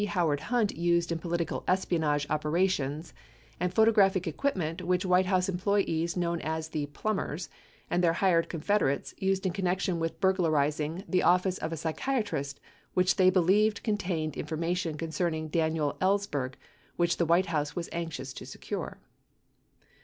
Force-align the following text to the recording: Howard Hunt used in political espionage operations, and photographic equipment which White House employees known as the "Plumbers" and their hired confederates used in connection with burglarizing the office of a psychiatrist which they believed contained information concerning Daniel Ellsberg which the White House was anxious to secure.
Howard 0.03 0.39
Hunt 0.39 0.75
used 0.75 1.11
in 1.11 1.19
political 1.19 1.63
espionage 1.67 2.25
operations, 2.27 3.13
and 3.59 3.71
photographic 3.71 4.25
equipment 4.25 4.81
which 4.81 5.05
White 5.05 5.27
House 5.27 5.47
employees 5.47 6.17
known 6.17 6.41
as 6.41 6.69
the 6.69 6.87
"Plumbers" 6.87 7.49
and 7.87 8.03
their 8.03 8.13
hired 8.13 8.49
confederates 8.49 9.13
used 9.19 9.45
in 9.45 9.53
connection 9.53 9.99
with 9.99 10.19
burglarizing 10.19 11.03
the 11.07 11.21
office 11.21 11.59
of 11.59 11.71
a 11.71 11.77
psychiatrist 11.77 12.59
which 12.95 13.17
they 13.17 13.29
believed 13.29 13.83
contained 13.83 14.35
information 14.35 14.97
concerning 14.97 15.49
Daniel 15.49 15.95
Ellsberg 16.01 16.55
which 16.95 17.17
the 17.17 17.25
White 17.27 17.45
House 17.53 17.75
was 17.75 17.87
anxious 17.91 18.33
to 18.33 18.45
secure. 18.47 18.97